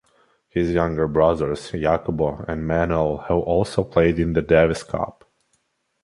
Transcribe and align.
His 0.49 0.71
younger 0.71 1.07
brothers 1.07 1.69
Jacobo 1.69 2.43
and 2.47 2.65
Manuel 2.67 3.17
have 3.19 3.37
also 3.37 3.83
played 3.83 4.17
in 4.17 4.33
the 4.33 4.41
Davis 4.41 4.81
Cup. 4.81 5.29